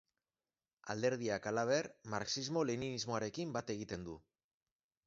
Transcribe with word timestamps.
Alderdiak, 0.93 1.45
halaber, 1.51 1.91
marxismo-leninismoarekin 2.15 3.57
bat 3.61 3.75
egiten 3.79 4.11
du. 4.11 4.19